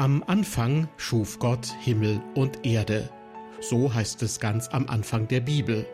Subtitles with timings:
[0.00, 3.10] Am Anfang schuf Gott Himmel und Erde.
[3.60, 5.86] So heißt es ganz am Anfang der Bibel.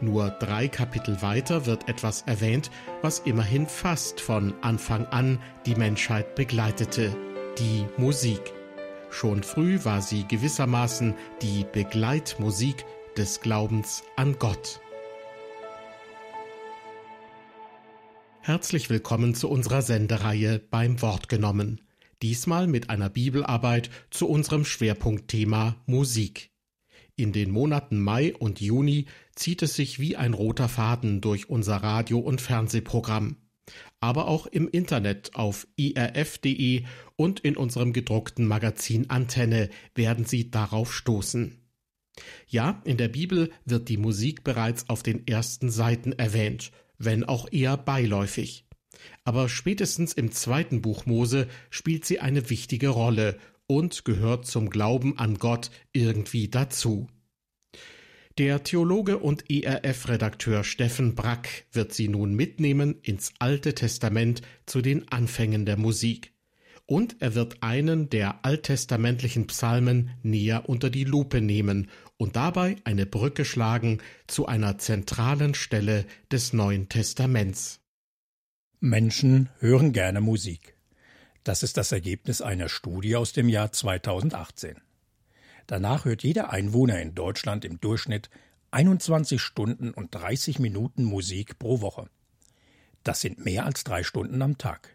[0.00, 2.72] Nur drei Kapitel weiter wird etwas erwähnt,
[3.02, 7.16] was immerhin fast von Anfang an die Menschheit begleitete,
[7.56, 8.52] die Musik.
[9.10, 12.84] Schon früh war sie gewissermaßen die Begleitmusik
[13.16, 14.80] des Glaubens an Gott.
[18.40, 21.80] Herzlich willkommen zu unserer Sendereihe beim Wort genommen
[22.22, 26.50] diesmal mit einer Bibelarbeit zu unserem Schwerpunktthema Musik.
[27.16, 31.76] In den Monaten Mai und Juni zieht es sich wie ein roter Faden durch unser
[31.76, 33.36] Radio- und Fernsehprogramm.
[34.00, 36.84] Aber auch im Internet auf irf.de
[37.16, 41.58] und in unserem gedruckten Magazin Antenne werden Sie darauf stoßen.
[42.48, 47.50] Ja, in der Bibel wird die Musik bereits auf den ersten Seiten erwähnt, wenn auch
[47.52, 48.66] eher beiläufig
[49.24, 55.18] aber spätestens im zweiten Buch Mose spielt sie eine wichtige Rolle und gehört zum Glauben
[55.18, 57.08] an Gott irgendwie dazu.
[58.38, 65.06] Der Theologe und ERF-Redakteur Steffen Brack wird sie nun mitnehmen ins Alte Testament zu den
[65.08, 66.32] Anfängen der Musik.
[66.86, 73.04] Und er wird einen der alttestamentlichen Psalmen näher unter die Lupe nehmen und dabei eine
[73.04, 77.81] Brücke schlagen zu einer zentralen Stelle des Neuen Testaments.
[78.84, 80.74] Menschen hören gerne Musik.
[81.44, 84.74] Das ist das Ergebnis einer Studie aus dem Jahr 2018.
[85.68, 88.28] Danach hört jeder Einwohner in Deutschland im Durchschnitt
[88.72, 92.10] 21 Stunden und 30 Minuten Musik pro Woche.
[93.04, 94.88] Das sind mehr als drei Stunden am Tag.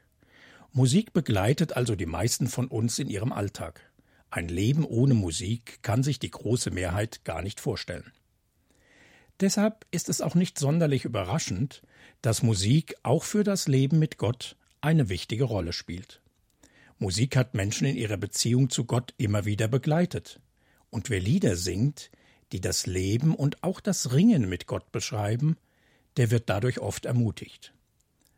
[0.74, 3.90] Musik begleitet also die meisten von uns in ihrem Alltag.
[4.30, 8.12] Ein Leben ohne Musik kann sich die große Mehrheit gar nicht vorstellen.
[9.40, 11.84] Deshalb ist es auch nicht sonderlich überraschend,
[12.22, 16.22] dass Musik auch für das Leben mit Gott eine wichtige Rolle spielt.
[17.00, 20.40] Musik hat Menschen in ihrer Beziehung zu Gott immer wieder begleitet.
[20.90, 22.10] Und wer Lieder singt,
[22.52, 25.58] die das Leben und auch das Ringen mit Gott beschreiben,
[26.18, 27.74] der wird dadurch oft ermutigt.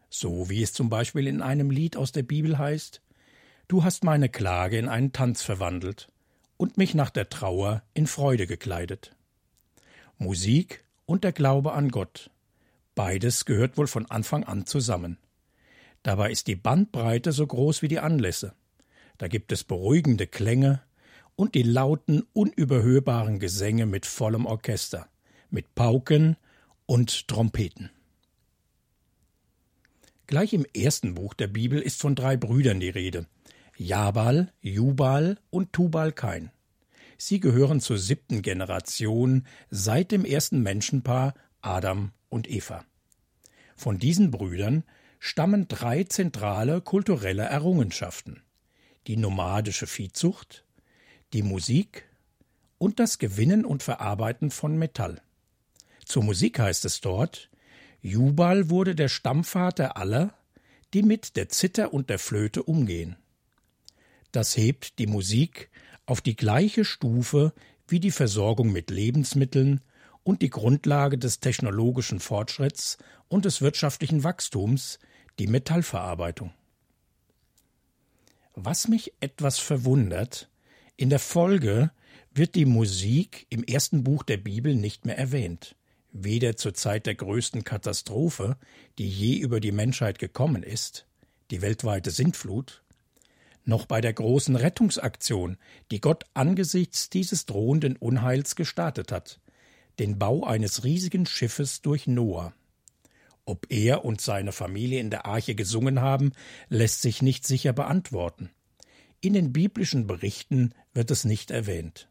[0.09, 3.01] So wie es zum Beispiel in einem Lied aus der Bibel heißt
[3.67, 6.07] Du hast meine Klage in einen Tanz verwandelt
[6.57, 9.15] und mich nach der Trauer in Freude gekleidet.
[10.17, 12.31] Musik und der Glaube an Gott
[12.99, 15.19] Beides gehört wohl von Anfang an zusammen.
[16.03, 18.53] Dabei ist die Bandbreite so groß wie die Anlässe.
[19.17, 20.81] Da gibt es beruhigende Klänge
[21.37, 25.07] und die lauten, unüberhörbaren Gesänge mit vollem Orchester,
[25.49, 26.35] mit Pauken
[26.87, 27.89] und Trompeten.
[30.27, 33.27] Gleich im ersten Buch der Bibel ist von drei Brüdern die Rede:
[33.77, 36.51] Jabal, Jubal und Tubal Kain.
[37.17, 42.83] Sie gehören zur siebten Generation seit dem ersten Menschenpaar Adam und Eva.
[43.79, 44.83] Von diesen Brüdern
[45.19, 48.43] stammen drei zentrale kulturelle Errungenschaften
[49.07, 50.65] die nomadische Viehzucht,
[51.31, 52.03] die Musik
[52.77, 55.21] und das Gewinnen und Verarbeiten von Metall.
[56.03, 57.49] Zur Musik heißt es dort
[58.01, 60.33] Jubal wurde der Stammvater aller,
[60.93, 63.15] die mit der Zither und der Flöte umgehen.
[64.33, 65.69] Das hebt die Musik
[66.05, 67.53] auf die gleiche Stufe
[67.87, 69.79] wie die Versorgung mit Lebensmitteln,
[70.23, 72.97] und die Grundlage des technologischen Fortschritts
[73.27, 74.99] und des wirtschaftlichen Wachstums,
[75.39, 76.53] die Metallverarbeitung.
[78.55, 80.49] Was mich etwas verwundert,
[80.97, 81.91] in der Folge
[82.33, 85.75] wird die Musik im ersten Buch der Bibel nicht mehr erwähnt,
[86.11, 88.57] weder zur Zeit der größten Katastrophe,
[88.97, 91.05] die je über die Menschheit gekommen ist,
[91.51, 92.83] die weltweite Sintflut,
[93.65, 95.57] noch bei der großen Rettungsaktion,
[95.91, 99.39] die Gott angesichts dieses drohenden Unheils gestartet hat,
[99.99, 102.53] den Bau eines riesigen Schiffes durch Noah.
[103.45, 106.31] Ob er und seine Familie in der Arche gesungen haben,
[106.69, 108.49] lässt sich nicht sicher beantworten.
[109.21, 112.09] In den biblischen Berichten wird es nicht erwähnt.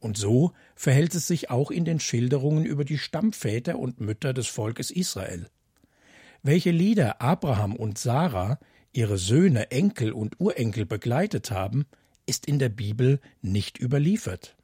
[0.00, 4.48] Und so verhält es sich auch in den Schilderungen über die Stammväter und Mütter des
[4.48, 5.48] Volkes Israel.
[6.42, 8.58] Welche Lieder Abraham und Sarah,
[8.92, 11.86] ihre Söhne, Enkel und Urenkel begleitet haben,
[12.26, 14.56] ist in der Bibel nicht überliefert.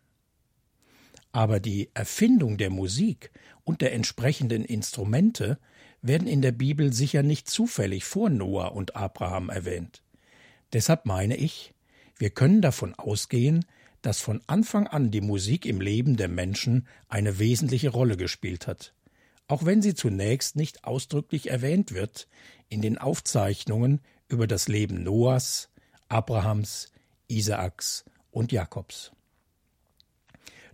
[1.32, 3.30] Aber die Erfindung der Musik
[3.64, 5.58] und der entsprechenden Instrumente
[6.02, 10.02] werden in der Bibel sicher nicht zufällig vor Noah und Abraham erwähnt.
[10.72, 11.74] Deshalb meine ich,
[12.16, 13.64] wir können davon ausgehen,
[14.02, 18.94] dass von Anfang an die Musik im Leben der Menschen eine wesentliche Rolle gespielt hat,
[19.46, 22.28] auch wenn sie zunächst nicht ausdrücklich erwähnt wird
[22.68, 25.70] in den Aufzeichnungen über das Leben Noahs,
[26.08, 26.92] Abrahams,
[27.28, 29.12] Isaaks und Jakobs.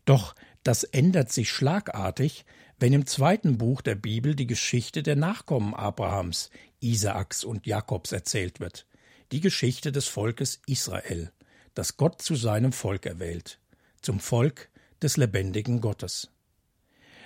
[0.06, 2.47] Doch das ändert sich schlagartig,
[2.79, 6.50] wenn im zweiten Buch der Bibel die Geschichte der Nachkommen Abrahams,
[6.81, 8.87] Isaaks und Jakobs erzählt wird,
[9.32, 11.32] die Geschichte des Volkes Israel,
[11.75, 13.61] das Gott zu seinem Volk erwählt,
[14.00, 14.70] zum Volk
[15.03, 16.31] des lebendigen Gottes.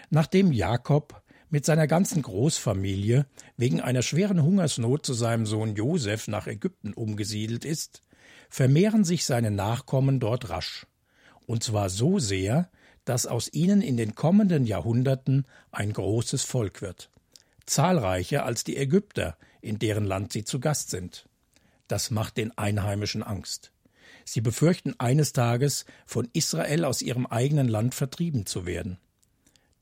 [0.08, 3.26] Nachdem Jakob mit seiner ganzen Großfamilie
[3.56, 8.02] wegen einer schweren Hungersnot zu seinem Sohn Josef nach Ägypten umgesiedelt ist,
[8.48, 10.86] vermehren sich seine Nachkommen dort rasch,
[11.50, 12.70] und zwar so sehr,
[13.04, 17.10] dass aus ihnen in den kommenden Jahrhunderten ein großes Volk wird,
[17.66, 21.28] zahlreicher als die Ägypter, in deren Land sie zu Gast sind.
[21.88, 23.72] Das macht den Einheimischen Angst.
[24.24, 28.98] Sie befürchten eines Tages von Israel aus ihrem eigenen Land vertrieben zu werden.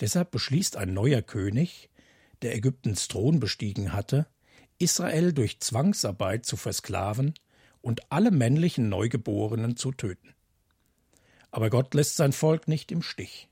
[0.01, 1.91] Deshalb beschließt ein neuer König,
[2.41, 4.27] der Ägyptens Thron bestiegen hatte,
[4.79, 7.35] Israel durch Zwangsarbeit zu versklaven
[7.83, 10.33] und alle männlichen Neugeborenen zu töten.
[11.51, 13.49] Aber Gott lässt sein Volk nicht im Stich.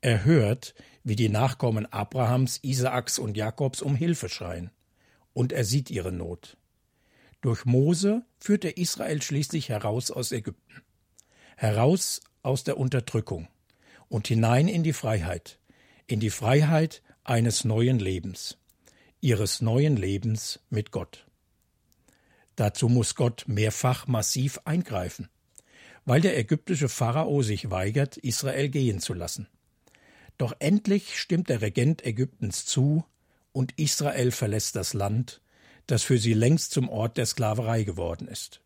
[0.00, 0.74] Er hört,
[1.04, 4.70] wie die Nachkommen Abrahams, Isaaks und Jakobs um Hilfe schreien,
[5.32, 6.56] und er sieht ihre Not.
[7.40, 10.82] Durch Mose führt er Israel schließlich heraus aus Ägypten,
[11.56, 13.48] heraus aus der Unterdrückung
[14.08, 15.58] und hinein in die Freiheit,
[16.06, 18.58] in die Freiheit eines neuen Lebens,
[19.20, 21.26] ihres neuen Lebens mit Gott.
[22.56, 25.28] Dazu muss Gott mehrfach massiv eingreifen
[26.04, 29.48] weil der ägyptische Pharao sich weigert, Israel gehen zu lassen.
[30.38, 33.04] Doch endlich stimmt der Regent Ägyptens zu,
[33.52, 35.42] und Israel verlässt das Land,
[35.86, 38.60] das für sie längst zum Ort der Sklaverei geworden ist.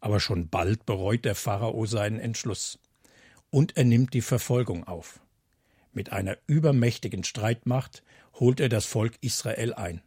[0.00, 2.78] Aber schon bald bereut der Pharao seinen Entschluss,
[3.50, 5.20] und er nimmt die Verfolgung auf.
[5.92, 8.02] Mit einer übermächtigen Streitmacht
[8.34, 10.02] holt er das Volk Israel ein.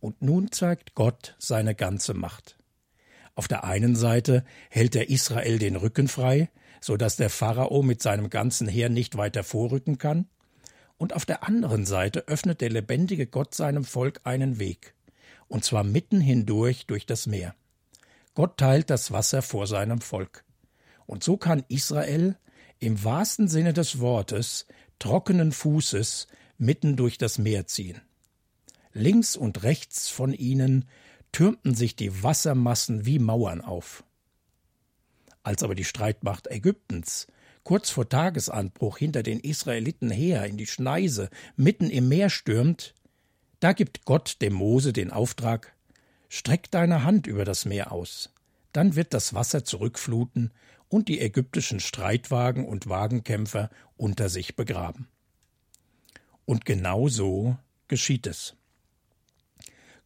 [0.00, 2.59] Und nun zeigt Gott seine ganze Macht.
[3.34, 6.50] Auf der einen Seite hält er Israel den Rücken frei,
[6.80, 10.26] so dass der Pharao mit seinem ganzen Heer nicht weiter vorrücken kann,
[10.96, 14.94] und auf der anderen Seite öffnet der lebendige Gott seinem Volk einen Weg,
[15.48, 17.54] und zwar mitten hindurch durch das Meer.
[18.34, 20.44] Gott teilt das Wasser vor seinem Volk.
[21.06, 22.36] Und so kann Israel
[22.78, 24.66] im wahrsten Sinne des Wortes
[24.98, 28.00] trockenen Fußes mitten durch das Meer ziehen.
[28.92, 30.84] Links und rechts von ihnen
[31.32, 34.04] türmten sich die Wassermassen wie Mauern auf.
[35.42, 37.26] Als aber die Streitmacht Ägyptens
[37.64, 42.94] kurz vor Tagesanbruch hinter den Israeliten her in die Schneise mitten im Meer stürmt,
[43.60, 45.74] da gibt Gott dem Mose den Auftrag
[46.28, 48.32] Streck deine Hand über das Meer aus,
[48.72, 50.52] dann wird das Wasser zurückfluten
[50.88, 55.08] und die ägyptischen Streitwagen und Wagenkämpfer unter sich begraben.
[56.44, 57.56] Und genau so
[57.88, 58.56] geschieht es.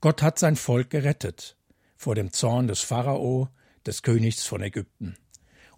[0.04, 1.56] Gott hat sein Volk gerettet
[1.96, 3.48] vor dem Zorn des Pharao,
[3.86, 5.14] des Königs von Ägypten.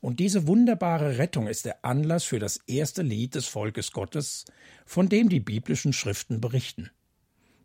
[0.01, 4.45] Und diese wunderbare Rettung ist der Anlass für das erste Lied des Volkes Gottes,
[4.85, 6.91] von dem die biblischen Schriften berichten.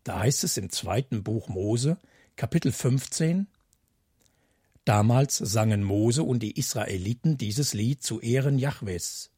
[0.03, 1.97] Da heißt es im zweiten Buch Mose,
[2.35, 3.47] Kapitel 15,
[4.85, 9.31] Damals sangen Mose und die Israeliten dieses Lied zu Ehren Jahwes,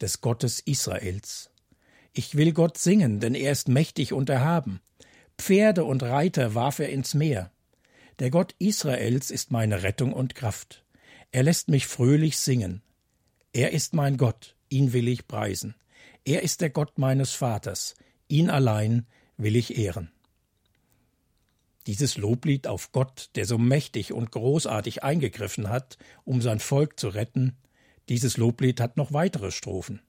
[0.00, 1.50] des Gottes Israels.
[2.12, 4.80] Ich will Gott singen, denn er ist mächtig und erhaben.
[5.38, 7.50] Pferde und Reiter warf er ins Meer.
[8.18, 10.84] Der Gott Israels ist meine Rettung und Kraft.
[11.32, 12.82] Er lässt mich fröhlich singen.
[13.52, 15.74] Er ist mein Gott, ihn will ich preisen.
[16.24, 17.94] Er ist der Gott meines Vaters,
[18.28, 20.10] ihn allein will ich ehren.
[21.86, 27.08] Dieses Loblied auf Gott, der so mächtig und großartig eingegriffen hat, um sein Volk zu
[27.08, 27.56] retten,
[28.08, 30.00] dieses Loblied hat noch weitere Strophen.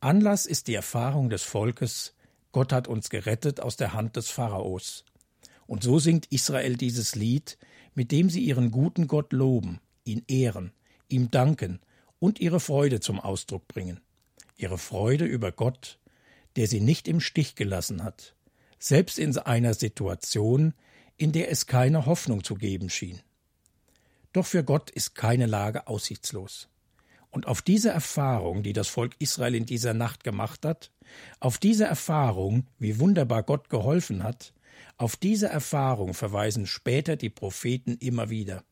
[0.00, 2.14] Anlass ist die Erfahrung des Volkes,
[2.58, 5.04] Gott hat uns gerettet aus der Hand des Pharaos.
[5.68, 7.56] Und so singt Israel dieses Lied,
[7.94, 10.72] mit dem sie ihren guten Gott loben, ihn ehren,
[11.06, 11.78] ihm danken
[12.18, 14.00] und ihre Freude zum Ausdruck bringen.
[14.56, 16.00] Ihre Freude über Gott,
[16.56, 18.34] der sie nicht im Stich gelassen hat,
[18.80, 20.74] selbst in einer Situation,
[21.16, 23.20] in der es keine Hoffnung zu geben schien.
[24.32, 26.68] Doch für Gott ist keine Lage aussichtslos.
[27.38, 30.90] Und auf diese Erfahrung, die das Volk Israel in dieser Nacht gemacht hat,
[31.38, 34.52] auf diese Erfahrung, wie wunderbar Gott geholfen hat,
[34.96, 38.64] auf diese Erfahrung verweisen später die Propheten immer wieder.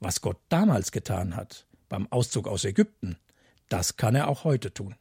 [0.00, 3.16] Was Gott damals getan hat, beim Auszug aus Ägypten,
[3.70, 4.96] das kann er auch heute tun.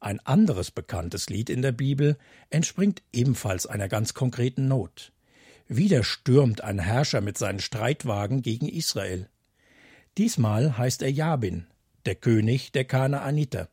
[0.00, 2.16] Ein anderes bekanntes Lied in der Bibel
[2.48, 5.12] entspringt ebenfalls einer ganz konkreten Not.
[5.68, 9.28] Wieder stürmt ein Herrscher mit seinen Streitwagen gegen Israel.
[10.18, 11.66] Diesmal heißt er Jabin,
[12.04, 13.70] der König der Kanaaniter.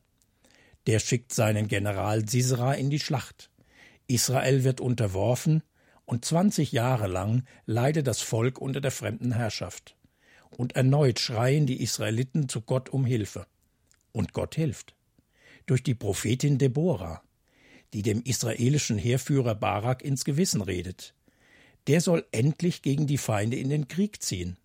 [0.86, 3.50] Der schickt seinen General Sisera in die Schlacht.
[4.06, 5.62] Israel wird unterworfen
[6.06, 9.96] und zwanzig Jahre lang leidet das Volk unter der fremden Herrschaft.
[10.48, 13.46] Und erneut schreien die Israeliten zu Gott um Hilfe.
[14.12, 14.94] Und Gott hilft.
[15.66, 17.22] Durch die Prophetin Deborah,
[17.92, 21.14] die dem israelischen Heerführer Barak ins Gewissen redet.
[21.86, 24.56] Der soll endlich gegen die Feinde in den Krieg ziehen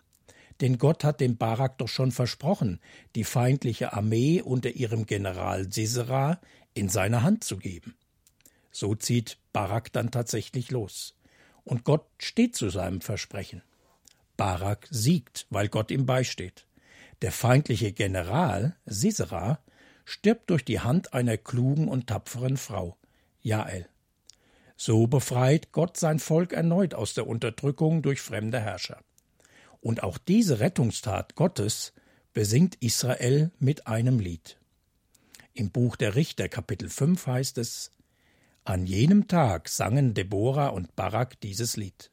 [0.60, 2.80] denn Gott hat dem Barak doch schon versprochen,
[3.14, 6.40] die feindliche Armee unter ihrem General Sisera
[6.74, 7.94] in seine Hand zu geben.
[8.70, 11.14] So zieht Barak dann tatsächlich los.
[11.64, 13.62] Und Gott steht zu seinem Versprechen.
[14.36, 16.66] Barak siegt, weil Gott ihm beisteht.
[17.22, 19.60] Der feindliche General, Sisera,
[20.04, 22.96] stirbt durch die Hand einer klugen und tapferen Frau,
[23.40, 23.88] Jael.
[24.76, 29.00] So befreit Gott sein Volk erneut aus der Unterdrückung durch fremde Herrscher.
[29.80, 31.92] Und auch diese Rettungstat Gottes
[32.32, 34.58] besingt Israel mit einem Lied.
[35.54, 37.92] Im Buch der Richter Kapitel 5 heißt es
[38.64, 42.10] An jenem Tag sangen Deborah und Barak dieses Lied.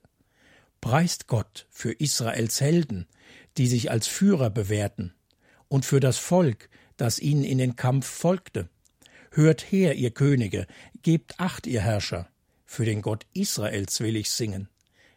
[0.80, 3.08] Preist Gott für Israels Helden,
[3.58, 5.14] die sich als Führer bewährten,
[5.68, 8.70] und für das Volk, das ihnen in den Kampf folgte.
[9.32, 10.68] Hört her, ihr Könige,
[11.02, 12.30] gebt acht, ihr Herrscher,
[12.66, 14.70] für den Gott Israels will ich singen.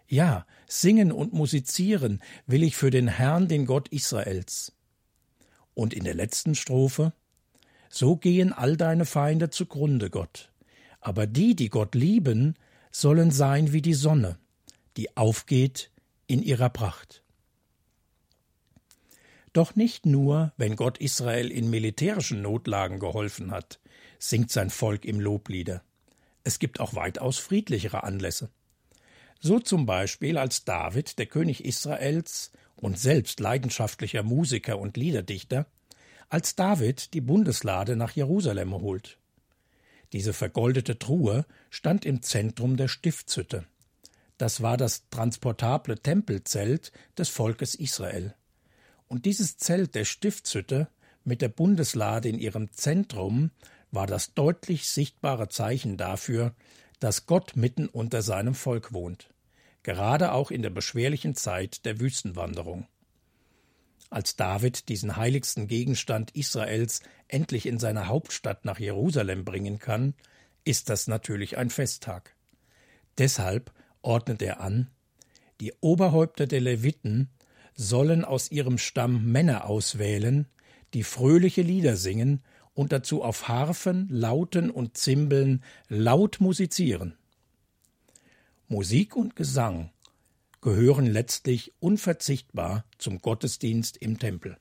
[0.08, 4.72] Ja, singen und musizieren will ich für den Herrn, den Gott Israels.
[5.74, 7.12] Und in der letzten Strophe
[7.88, 10.50] So gehen all deine Feinde zugrunde, Gott.
[11.00, 12.54] Aber die, die Gott lieben,
[12.90, 14.38] sollen sein wie die Sonne,
[14.96, 15.90] die aufgeht
[16.26, 17.22] in ihrer Pracht.
[19.52, 23.80] Doch nicht nur, wenn Gott Israel in militärischen Notlagen geholfen hat,
[24.18, 25.82] singt sein Volk im Loblieder.
[26.44, 28.50] Es gibt auch weitaus friedlichere Anlässe.
[29.40, 35.66] So zum Beispiel als David, der König Israels und selbst leidenschaftlicher Musiker und Liederdichter,
[36.28, 39.18] als David die Bundeslade nach Jerusalem holt.
[40.12, 43.64] Diese vergoldete Truhe stand im Zentrum der Stiftshütte.
[44.38, 48.34] Das war das transportable Tempelzelt des Volkes Israel.
[49.08, 50.88] Und dieses Zelt der Stiftshütte
[51.24, 53.50] mit der Bundeslade in ihrem Zentrum
[53.90, 56.54] war das deutlich sichtbare Zeichen dafür,
[57.00, 59.28] dass Gott mitten unter seinem Volk wohnt,
[59.82, 62.86] gerade auch in der beschwerlichen Zeit der Wüstenwanderung.
[64.08, 70.14] Als David diesen heiligsten Gegenstand Israels endlich in seine Hauptstadt nach Jerusalem bringen kann,
[70.64, 72.34] ist das natürlich ein Festtag.
[73.18, 73.72] Deshalb
[74.02, 74.90] ordnet er an,
[75.60, 77.30] die Oberhäupter der Leviten
[77.74, 80.46] sollen aus ihrem Stamm Männer auswählen,
[80.94, 82.42] die fröhliche Lieder singen
[82.76, 87.16] und dazu auf Harfen, Lauten und Zimbeln laut musizieren.
[88.68, 89.90] Musik und Gesang
[90.60, 94.58] gehören letztlich unverzichtbar zum Gottesdienst im Tempel.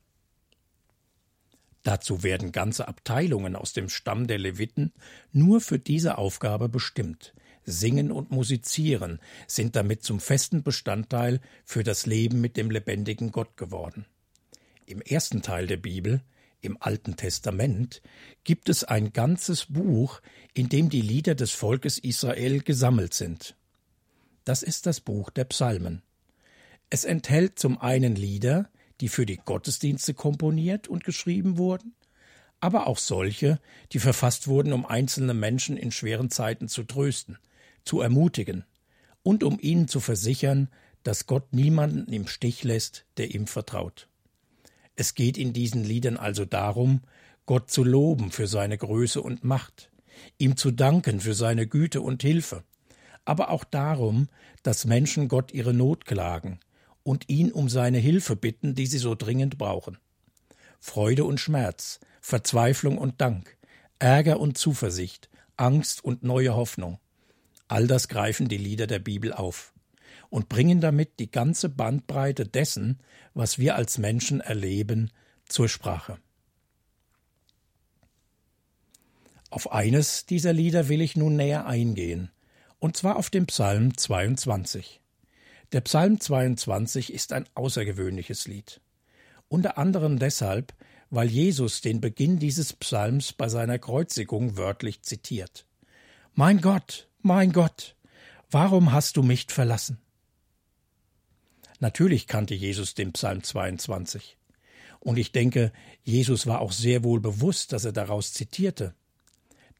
[1.83, 4.93] Dazu werden ganze Abteilungen aus dem Stamm der Leviten
[5.33, 7.33] nur für diese Aufgabe bestimmt.
[7.65, 13.57] Singen und Musizieren sind damit zum festen Bestandteil für das Leben mit dem lebendigen Gott
[13.57, 14.05] geworden.
[14.85, 16.21] Im ersten Teil der Bibel,
[16.65, 18.01] im Alten Testament,
[18.43, 20.21] gibt es ein ganzes Buch,
[20.53, 23.55] in dem die Lieder des Volkes Israel gesammelt sind.
[24.43, 26.01] Das ist das Buch der Psalmen.
[26.89, 28.69] Es enthält zum einen Lieder,
[29.01, 31.95] die für die Gottesdienste komponiert und geschrieben wurden,
[32.59, 33.59] aber auch solche,
[33.91, 37.37] die verfasst wurden, um einzelne Menschen in schweren Zeiten zu trösten,
[37.83, 38.65] zu ermutigen
[39.23, 40.69] und um ihnen zu versichern,
[41.03, 44.07] dass Gott niemanden im Stich lässt, der ihm vertraut.
[44.95, 47.01] Es geht in diesen Liedern also darum,
[47.45, 49.91] Gott zu loben für seine Größe und Macht,
[50.37, 52.63] ihm zu danken für seine Güte und Hilfe,
[53.23, 54.29] aber auch darum,
[54.63, 56.59] dass Menschen Gott ihre Not klagen
[57.03, 59.97] und ihn um seine Hilfe bitten, die sie so dringend brauchen.
[60.79, 63.57] Freude und Schmerz, Verzweiflung und Dank,
[63.99, 66.99] Ärger und Zuversicht, Angst und neue Hoffnung,
[67.67, 69.73] All das greifen die Lieder der Bibel auf
[70.35, 72.99] und bringen damit die ganze Bandbreite dessen,
[73.33, 75.09] was wir als Menschen erleben,
[75.47, 76.17] zur Sprache.
[79.49, 82.31] Auf eines dieser Lieder will ich nun näher eingehen,
[82.79, 84.99] und zwar auf den Psalm 22.
[85.71, 88.81] Der Psalm 22 ist ein außergewöhnliches Lied.
[89.47, 90.73] Unter anderem deshalb,
[91.09, 95.65] weil Jesus den Beginn dieses Psalms bei seiner Kreuzigung wörtlich zitiert.
[96.33, 97.95] Mein Gott, mein Gott,
[98.51, 100.01] warum hast du mich verlassen?
[101.79, 104.37] Natürlich kannte Jesus den Psalm 22.
[104.99, 105.71] Und ich denke,
[106.03, 108.95] Jesus war auch sehr wohl bewusst, dass er daraus zitierte.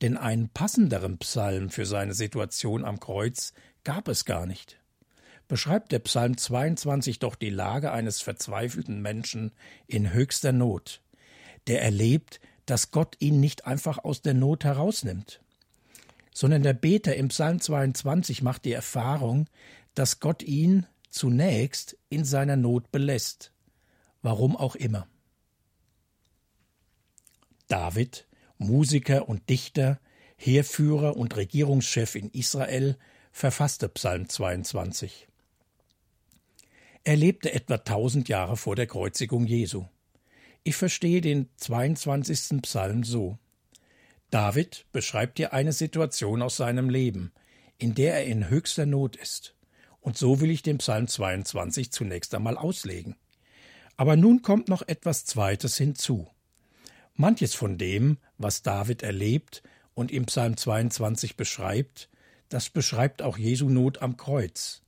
[0.02, 4.80] Denn einen passenderen Psalm für seine Situation am Kreuz gab es gar nicht.
[5.48, 9.52] Beschreibt der Psalm 22 doch die Lage eines verzweifelten Menschen
[9.88, 11.02] in höchster Not,
[11.68, 15.40] der erlebt, dass Gott ihn nicht einfach aus der Not herausnimmt
[16.36, 19.48] sondern der Beter im Psalm 22 macht die Erfahrung,
[19.96, 23.54] dass Gott ihn zunächst in seiner Not belässt,
[24.22, 25.08] warum auch immer.
[27.68, 30.00] David, Musiker und Dichter,
[30.36, 32.98] Heerführer und Regierungschef in Israel,
[33.32, 35.28] verfasste Psalm 22.
[37.06, 39.86] Er lebte etwa tausend Jahre vor der Kreuzigung Jesu.
[40.64, 42.62] Ich verstehe den 22.
[42.62, 43.38] Psalm so.
[44.32, 47.32] David beschreibt hier eine Situation aus seinem Leben,
[47.78, 49.55] in der er in höchster Not ist.
[50.06, 53.16] Und so will ich den Psalm 22 zunächst einmal auslegen.
[53.98, 56.28] Aber nun kommt noch etwas Zweites hinzu.
[57.16, 59.64] Manches von dem, was David erlebt
[59.96, 62.08] und im Psalm 22 beschreibt,
[62.50, 64.84] das beschreibt auch Jesu Not am Kreuz.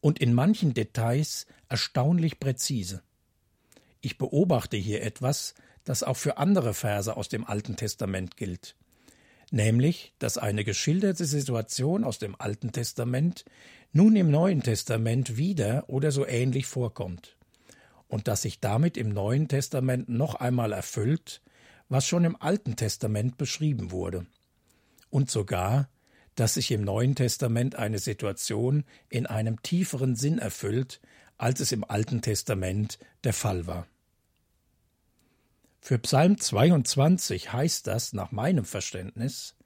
[0.00, 3.02] Und in manchen Details erstaunlich präzise.
[4.00, 8.76] Ich beobachte hier etwas, das auch für andere Verse aus dem Alten Testament gilt.
[9.54, 13.44] Nämlich, dass eine geschilderte Situation aus dem Alten Testament
[13.92, 17.36] nun im Neuen Testament wieder oder so ähnlich vorkommt.
[18.08, 21.42] Und dass sich damit im Neuen Testament noch einmal erfüllt,
[21.90, 24.24] was schon im Alten Testament beschrieben wurde.
[25.10, 25.90] Und sogar,
[26.34, 30.98] dass sich im Neuen Testament eine Situation in einem tieferen Sinn erfüllt,
[31.36, 33.86] als es im Alten Testament der Fall war.
[35.84, 39.56] Für Psalm 22 heißt das nach meinem Verständnis,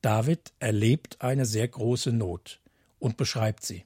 [0.00, 2.62] David erlebt eine sehr große Not
[2.98, 3.84] und beschreibt sie.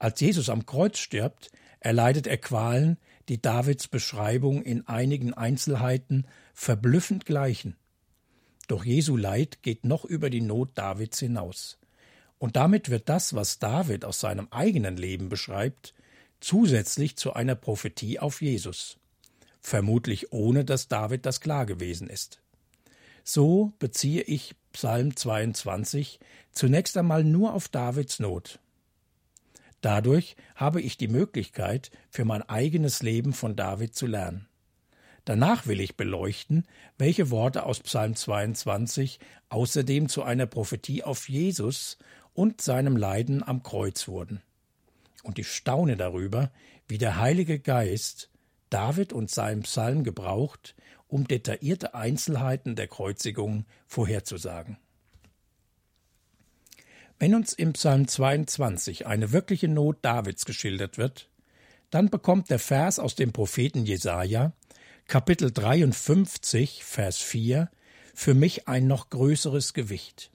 [0.00, 7.24] Als Jesus am Kreuz stirbt, erleidet er Qualen, die Davids Beschreibung in einigen Einzelheiten verblüffend
[7.24, 7.76] gleichen.
[8.66, 11.78] Doch Jesu Leid geht noch über die Not Davids hinaus.
[12.38, 15.94] Und damit wird das, was David aus seinem eigenen Leben beschreibt,
[16.40, 18.99] zusätzlich zu einer Prophetie auf Jesus
[19.60, 22.40] vermutlich ohne dass David das klar gewesen ist.
[23.24, 26.20] So beziehe ich Psalm 22
[26.52, 28.58] zunächst einmal nur auf Davids Not.
[29.80, 34.46] Dadurch habe ich die Möglichkeit, für mein eigenes Leben von David zu lernen.
[35.24, 36.66] Danach will ich beleuchten,
[36.98, 41.98] welche Worte aus Psalm 22 außerdem zu einer Prophetie auf Jesus
[42.34, 44.42] und seinem Leiden am Kreuz wurden.
[45.22, 46.50] Und ich staune darüber,
[46.88, 48.30] wie der Heilige Geist
[48.70, 50.74] David und seinem Psalm gebraucht,
[51.08, 54.78] um detaillierte Einzelheiten der Kreuzigung vorherzusagen.
[57.18, 61.28] Wenn uns im Psalm 22 eine wirkliche Not Davids geschildert wird,
[61.90, 64.52] dann bekommt der Vers aus dem Propheten Jesaja,
[65.06, 67.68] Kapitel 53, Vers 4,
[68.14, 70.30] für mich ein noch größeres Gewicht.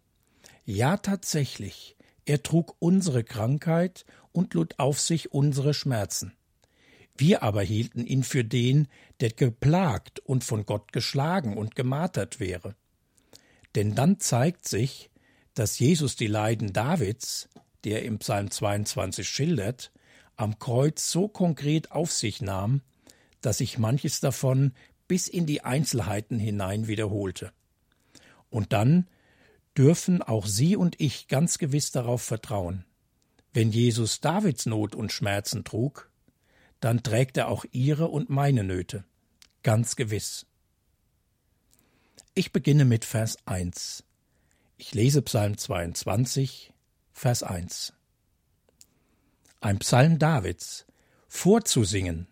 [0.65, 1.95] Ja, tatsächlich,
[2.25, 6.33] er trug unsere Krankheit und lud auf sich unsere Schmerzen.
[7.17, 8.87] Wir aber hielten ihn für den,
[9.19, 12.75] der geplagt und von Gott geschlagen und gemartert wäre.
[13.75, 15.09] Denn dann zeigt sich,
[15.53, 17.49] dass Jesus die Leiden Davids,
[17.83, 19.91] die er im Psalm 22 schildert,
[20.35, 22.81] am Kreuz so konkret auf sich nahm,
[23.41, 24.73] dass sich manches davon
[25.07, 27.51] bis in die Einzelheiten hinein wiederholte.
[28.49, 29.07] Und dann
[29.77, 32.85] dürfen auch Sie und ich ganz gewiss darauf vertrauen.
[33.53, 36.09] Wenn Jesus Davids Not und Schmerzen trug,
[36.85, 39.05] dann trägt er auch ihre und meine Nöte.
[39.63, 40.45] Ganz gewiss.
[42.35, 44.03] Ich beginne mit Vers 1.
[44.77, 46.71] Ich lese Psalm 22,
[47.11, 47.93] Vers 1.
[49.61, 50.85] Ein Psalm Davids,
[51.27, 52.27] vorzusingen,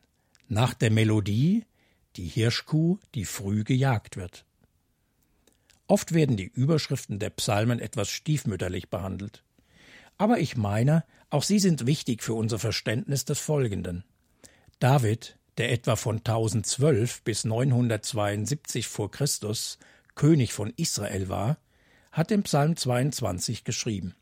[0.49, 1.65] nach der Melodie,
[2.15, 4.45] die Hirschkuh, die früh gejagt wird.
[5.87, 9.43] Oft werden die Überschriften der Psalmen etwas stiefmütterlich behandelt.
[10.19, 14.03] Aber ich meine, auch sie sind wichtig für unser Verständnis des Folgenden.
[14.83, 19.79] David, der etwa von 1012 bis 972 vor Christus
[20.13, 21.57] König von Israel war,
[22.11, 24.13] hat im Psalm 22 geschrieben.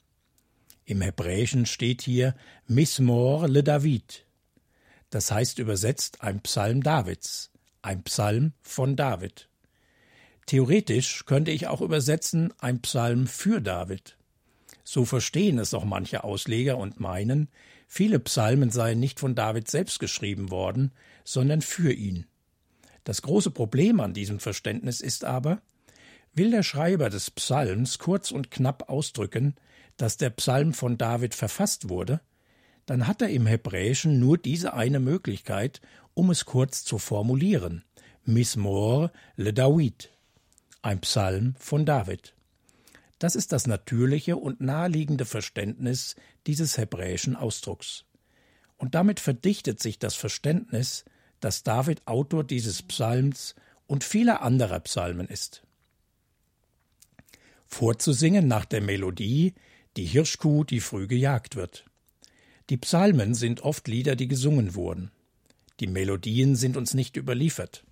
[0.85, 2.35] Im Hebräischen steht hier
[2.67, 4.27] Mismor le David.
[5.09, 7.49] Das heißt übersetzt ein Psalm Davids,
[7.81, 9.49] ein Psalm von David.
[10.45, 14.15] Theoretisch könnte ich auch übersetzen ein Psalm für David.
[14.83, 17.49] So verstehen es auch manche Ausleger und meinen,
[17.93, 20.91] viele Psalmen seien nicht von David selbst geschrieben worden,
[21.25, 22.25] sondern für ihn.
[23.03, 25.61] Das große Problem an diesem Verständnis ist aber,
[26.33, 29.55] will der Schreiber des Psalms kurz und knapp ausdrücken,
[29.97, 32.21] dass der Psalm von David verfasst wurde,
[32.85, 35.81] dann hat er im Hebräischen nur diese eine Möglichkeit,
[36.13, 37.83] um es kurz zu formulieren.
[38.23, 40.11] Mismor le David,
[40.81, 42.35] ein Psalm von David.
[43.21, 46.15] Das ist das natürliche und naheliegende Verständnis
[46.47, 48.05] dieses hebräischen Ausdrucks.
[48.77, 51.05] Und damit verdichtet sich das Verständnis,
[51.39, 53.53] dass David Autor dieses Psalms
[53.85, 55.61] und vieler anderer Psalmen ist.
[57.67, 59.53] Vorzusingen nach der Melodie
[59.97, 61.85] Die Hirschkuh, die früh gejagt wird.
[62.71, 65.11] Die Psalmen sind oft Lieder, die gesungen wurden.
[65.79, 67.83] Die Melodien sind uns nicht überliefert.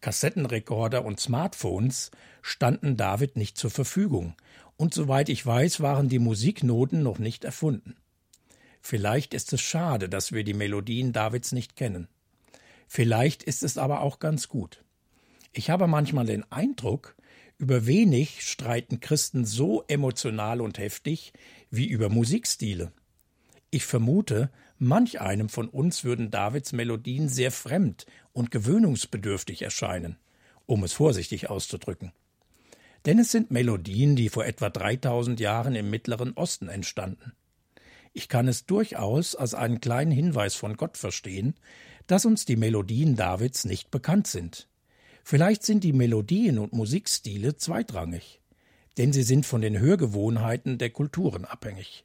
[0.00, 4.34] Kassettenrekorder und Smartphones standen David nicht zur Verfügung,
[4.80, 7.96] und soweit ich weiß, waren die Musiknoten noch nicht erfunden.
[8.80, 12.08] Vielleicht ist es schade, dass wir die Melodien Davids nicht kennen.
[12.88, 14.82] Vielleicht ist es aber auch ganz gut.
[15.52, 17.14] Ich habe manchmal den Eindruck,
[17.58, 21.34] über wenig streiten Christen so emotional und heftig
[21.70, 22.90] wie über Musikstile.
[23.70, 30.16] Ich vermute, manch einem von uns würden Davids Melodien sehr fremd und gewöhnungsbedürftig erscheinen,
[30.64, 32.12] um es vorsichtig auszudrücken.
[33.06, 37.32] Denn es sind Melodien, die vor etwa 3000 Jahren im Mittleren Osten entstanden.
[38.12, 41.54] Ich kann es durchaus als einen kleinen Hinweis von Gott verstehen,
[42.06, 44.68] dass uns die Melodien Davids nicht bekannt sind.
[45.22, 48.40] Vielleicht sind die Melodien und Musikstile zweitrangig,
[48.98, 52.04] denn sie sind von den Hörgewohnheiten der Kulturen abhängig.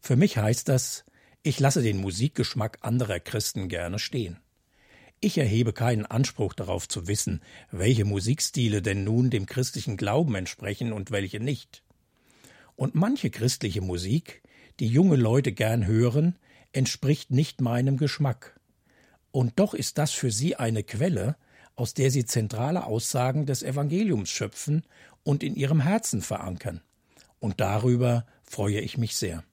[0.00, 1.04] Für mich heißt das,
[1.42, 4.38] ich lasse den Musikgeschmack anderer Christen gerne stehen.
[5.22, 10.94] Ich erhebe keinen Anspruch darauf zu wissen, welche Musikstile denn nun dem christlichen Glauben entsprechen
[10.94, 11.82] und welche nicht.
[12.74, 14.42] Und manche christliche Musik,
[14.80, 16.38] die junge Leute gern hören,
[16.72, 18.58] entspricht nicht meinem Geschmack.
[19.30, 21.36] Und doch ist das für sie eine Quelle,
[21.76, 24.84] aus der sie zentrale Aussagen des Evangeliums schöpfen
[25.22, 26.80] und in ihrem Herzen verankern.
[27.40, 29.44] Und darüber freue ich mich sehr.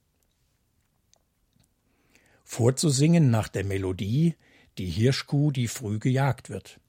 [2.46, 4.36] Vorzusingen nach der Melodie
[4.78, 6.80] Die Hirschkuh, die früh gejagt wird.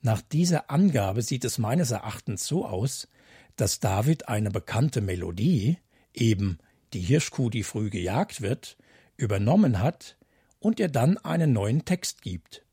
[0.00, 3.08] Nach dieser Angabe sieht es meines Erachtens so aus,
[3.56, 5.78] dass David eine bekannte Melodie,
[6.14, 6.58] eben
[6.92, 8.76] die Hirschkuh, die früh gejagt wird,
[9.16, 10.16] übernommen hat
[10.60, 12.64] und ihr dann einen neuen Text gibt,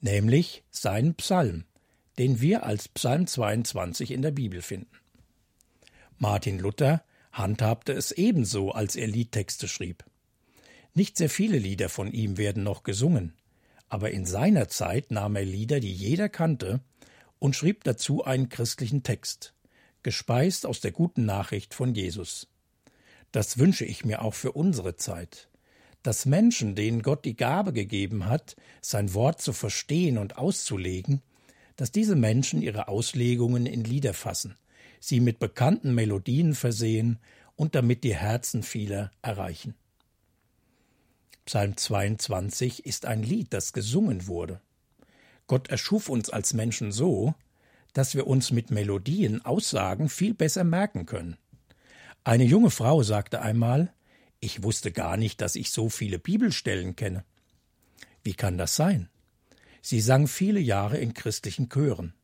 [0.00, 1.64] nämlich seinen Psalm,
[2.18, 4.96] den wir als Psalm 22 in der Bibel finden.
[6.18, 10.04] Martin Luther handhabte es ebenso, als er Liedtexte schrieb.
[10.94, 13.34] Nicht sehr viele Lieder von ihm werden noch gesungen,
[13.90, 16.80] aber in seiner Zeit nahm er Lieder, die jeder kannte,
[17.38, 19.52] und schrieb dazu einen christlichen Text,
[20.02, 22.46] gespeist aus der guten Nachricht von Jesus.
[23.32, 25.48] Das wünsche ich mir auch für unsere Zeit,
[26.02, 31.20] dass Menschen, denen Gott die Gabe gegeben hat, sein Wort zu verstehen und auszulegen,
[31.76, 34.54] dass diese Menschen ihre Auslegungen in Lieder fassen,
[35.00, 37.18] sie mit bekannten Melodien versehen
[37.56, 39.74] und damit die Herzen vieler erreichen.
[41.46, 44.60] Psalm 22 ist ein Lied, das gesungen wurde.
[45.46, 47.34] Gott erschuf uns als Menschen so,
[47.92, 51.36] dass wir uns mit Melodien Aussagen viel besser merken können.
[52.22, 53.92] Eine junge Frau sagte einmal,
[54.38, 57.24] ich wusste gar nicht, dass ich so viele Bibelstellen kenne.
[58.22, 59.08] Wie kann das sein?
[59.82, 62.14] Sie sang viele Jahre in christlichen Chören.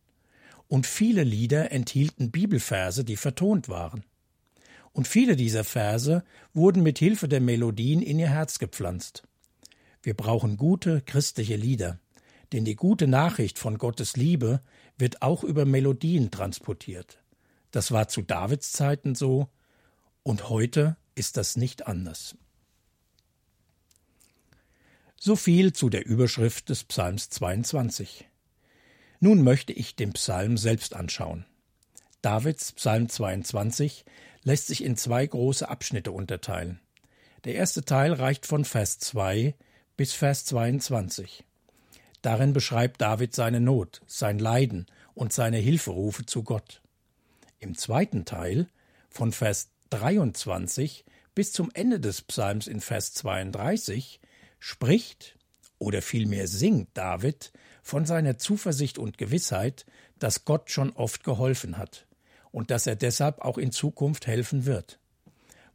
[0.69, 4.05] Und viele Lieder enthielten Bibelverse, die vertont waren.
[4.97, 9.25] Und viele dieser Verse wurden mit Hilfe der Melodien in ihr Herz gepflanzt.
[10.03, 12.01] Wir brauchen gute christliche Lieder,
[12.55, 14.63] denn die gute Nachricht von Gottes Liebe
[14.97, 17.23] wird auch über Melodien transportiert.
[17.73, 19.51] Das war zu Davids Zeiten so,
[20.23, 22.35] und heute ist das nicht anders.
[25.21, 28.31] So viel zu der Überschrift des Psalms 22.
[29.21, 31.45] Nun möchte ich den Psalm selbst anschauen.
[32.23, 34.07] Davids Psalm 22
[34.47, 36.79] lässt sich in zwei große Abschnitte unterteilen.
[37.45, 39.57] Der erste Teil reicht von Vers 2
[39.97, 41.45] bis Vers 22.
[42.23, 46.81] Darin beschreibt David seine Not, sein Leiden und seine Hilferufe zu Gott.
[47.59, 48.69] Im zweiten Teil,
[49.11, 51.05] von Vers 23
[51.35, 54.21] bis zum Ende des Psalms in Vers 32
[54.61, 55.37] spricht
[55.81, 59.87] oder vielmehr singt David von seiner Zuversicht und Gewissheit,
[60.21, 62.07] dass Gott schon oft geholfen hat
[62.57, 64.99] und dass er deshalb auch in Zukunft helfen wird.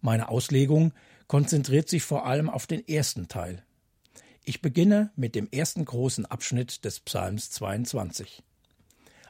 [0.02, 0.94] Meine Auslegung
[1.28, 3.64] konzentriert sich vor allem auf den ersten Teil.
[4.46, 8.42] Ich beginne mit dem ersten großen Abschnitt des Psalms 22.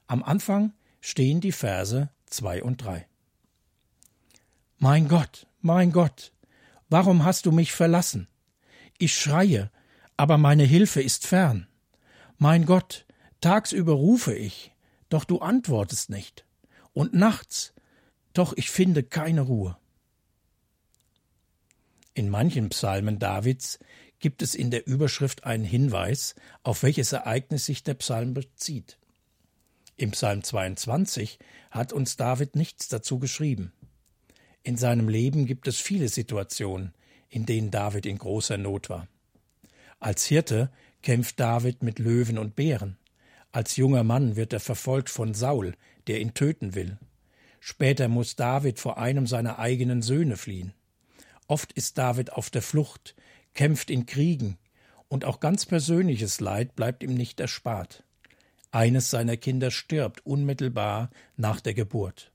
[0.07, 3.05] Am Anfang stehen die Verse 2 und 3.
[4.77, 6.31] Mein Gott, mein Gott,
[6.87, 8.29] warum hast du mich verlassen?
[8.97, 9.69] Ich schreie,
[10.15, 11.67] aber meine Hilfe ist fern.
[12.37, 13.05] Mein Gott,
[13.41, 14.71] tagsüber rufe ich,
[15.09, 16.45] doch du antwortest nicht,
[16.93, 17.73] und nachts,
[18.33, 19.77] doch ich finde keine Ruhe.
[22.13, 23.79] In manchen Psalmen Davids
[24.19, 28.97] gibt es in der Überschrift einen Hinweis, auf welches Ereignis sich der Psalm bezieht.
[29.97, 33.71] Im Psalm 22 hat uns David nichts dazu geschrieben.
[34.63, 36.93] In seinem Leben gibt es viele Situationen,
[37.29, 39.07] in denen David in großer Not war.
[39.99, 42.97] Als Hirte kämpft David mit Löwen und Bären.
[43.51, 45.75] Als junger Mann wird er verfolgt von Saul,
[46.07, 46.97] der ihn töten will.
[47.59, 50.73] Später muss David vor einem seiner eigenen Söhne fliehen.
[51.47, 53.15] Oft ist David auf der Flucht,
[53.53, 54.57] kämpft in Kriegen,
[55.07, 58.03] und auch ganz persönliches Leid bleibt ihm nicht erspart.
[58.71, 62.31] Eines seiner Kinder stirbt unmittelbar nach der Geburt.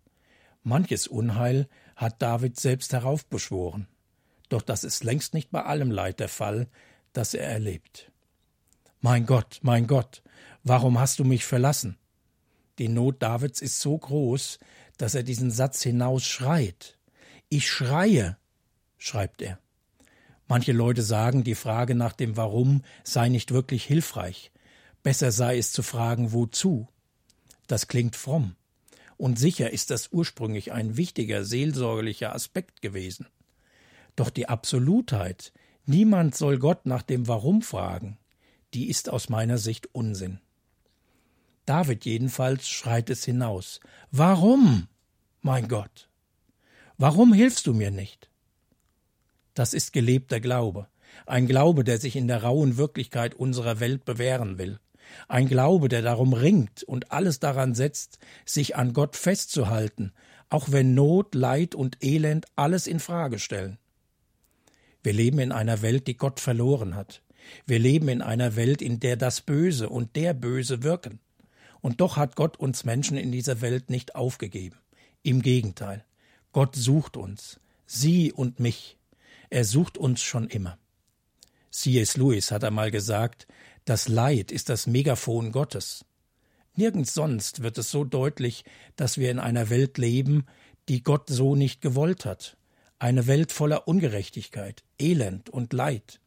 [0.63, 3.89] Manches Unheil hat David selbst heraufbeschworen.
[4.51, 6.69] Doch das ist längst nicht bei allem Leid der Fall,
[7.15, 8.13] das er erlebt.
[9.01, 10.23] Mein Gott, mein Gott,
[10.63, 11.97] warum hast du mich verlassen?
[12.79, 14.59] Die Not Davids ist so groß,
[14.99, 16.99] dass er diesen Satz hinaus schreit.
[17.49, 18.37] Ich schreie,
[18.99, 19.59] schreibt er.
[20.49, 24.53] Manche Leute sagen, die Frage nach dem Warum sei nicht wirklich hilfreich.
[25.03, 26.89] Besser sei es zu fragen, wozu.
[27.67, 28.55] Das klingt fromm.
[29.17, 33.27] Und sicher ist das ursprünglich ein wichtiger seelsorgerlicher Aspekt gewesen.
[34.15, 35.53] Doch die Absolutheit,
[35.85, 38.19] niemand soll Gott nach dem Warum fragen,
[38.75, 40.41] die ist aus meiner Sicht Unsinn.
[41.67, 43.81] David jedenfalls schreit es hinaus.
[44.11, 44.87] Warum,
[45.43, 46.09] mein Gott?
[46.97, 48.31] Warum hilfst du mir nicht?
[49.55, 50.89] Das ist gelebter Glaube,
[51.27, 54.79] ein Glaube, der sich in der rauen Wirklichkeit unserer Welt bewähren will,
[55.29, 60.13] ein Glaube, der darum ringt und alles daran setzt, sich an Gott festzuhalten,
[60.49, 63.79] auch wenn Not, Leid und Elend alles in Frage stellen.
[65.03, 67.23] Wir leben in einer Welt, die Gott verloren hat.
[67.67, 71.21] Wir leben in einer Welt, in der das Böse und der Böse wirken.
[71.87, 74.81] Und doch hat Gott uns Menschen in dieser Welt nicht aufgegeben.
[75.23, 76.05] Im Gegenteil.
[76.51, 77.61] Gott sucht uns.
[77.87, 78.99] Sie und mich.
[79.51, 80.79] Er sucht uns schon immer.
[81.71, 82.17] C.S.
[82.17, 83.47] Lewis hat einmal gesagt,
[83.85, 86.05] das Leid ist das Megafon Gottes.
[86.75, 88.65] Nirgends sonst wird es so deutlich,
[88.97, 90.47] dass wir in einer Welt leben,
[90.89, 92.57] die Gott so nicht gewollt hat.
[92.99, 96.19] Eine Welt voller Ungerechtigkeit, Elend und Leid.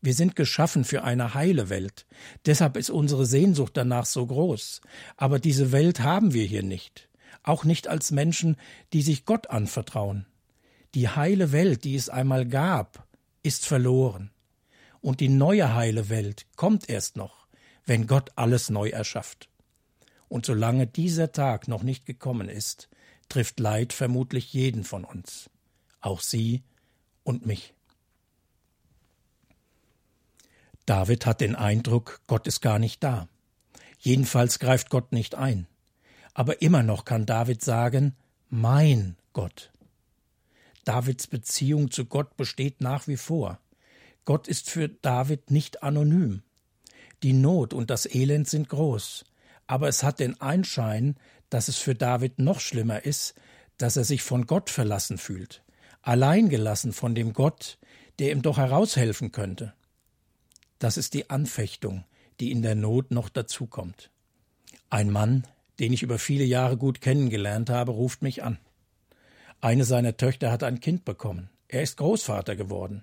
[0.00, 2.06] Wir sind geschaffen für eine heile Welt.
[2.46, 4.80] Deshalb ist unsere Sehnsucht danach so groß.
[5.16, 7.08] Aber diese Welt haben wir hier nicht.
[7.42, 8.56] Auch nicht als Menschen,
[8.92, 10.26] die sich Gott anvertrauen.
[10.94, 13.06] Die heile Welt, die es einmal gab,
[13.42, 14.30] ist verloren.
[15.00, 17.46] Und die neue heile Welt kommt erst noch,
[17.84, 19.48] wenn Gott alles neu erschafft.
[20.28, 22.88] Und solange dieser Tag noch nicht gekommen ist,
[23.28, 25.50] trifft Leid vermutlich jeden von uns,
[26.00, 26.62] auch Sie
[27.22, 27.74] und mich.
[30.86, 33.28] David hat den Eindruck, Gott ist gar nicht da.
[33.98, 35.66] Jedenfalls greift Gott nicht ein.
[36.34, 38.14] Aber immer noch kann David sagen,
[38.50, 39.72] mein Gott.
[40.84, 43.58] Davids Beziehung zu Gott besteht nach wie vor.
[44.24, 46.42] Gott ist für David nicht anonym.
[47.22, 49.24] Die Not und das Elend sind groß,
[49.66, 51.16] aber es hat den Einschein,
[51.48, 53.34] dass es für David noch schlimmer ist,
[53.78, 55.62] dass er sich von Gott verlassen fühlt,
[56.02, 57.78] alleingelassen von dem Gott,
[58.18, 59.72] der ihm doch heraushelfen könnte.
[60.84, 62.04] Das ist die Anfechtung,
[62.40, 64.10] die in der Not noch dazukommt.
[64.90, 65.46] Ein Mann,
[65.78, 68.58] den ich über viele Jahre gut kennengelernt habe, ruft mich an.
[69.62, 71.48] Eine seiner Töchter hat ein Kind bekommen.
[71.68, 73.02] Er ist Großvater geworden.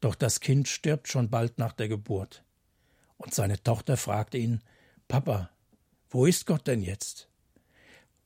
[0.00, 2.42] Doch das Kind stirbt schon bald nach der Geburt.
[3.18, 4.62] Und seine Tochter fragte ihn
[5.06, 5.50] Papa,
[6.08, 7.28] wo ist Gott denn jetzt?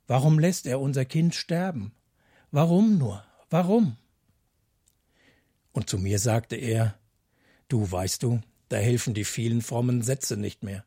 [0.07, 1.91] Warum lässt er unser Kind sterben?
[2.53, 3.25] Warum nur?
[3.51, 3.97] Warum?
[5.73, 6.97] Und zu mir sagte er
[7.67, 10.85] Du weißt du, da helfen die vielen frommen Sätze nicht mehr.